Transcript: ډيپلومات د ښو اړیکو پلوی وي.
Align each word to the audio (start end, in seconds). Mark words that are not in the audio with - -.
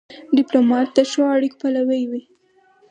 ډيپلومات 0.37 0.87
د 0.95 0.97
ښو 1.09 1.21
اړیکو 1.35 1.59
پلوی 1.61 2.03
وي. 2.11 2.21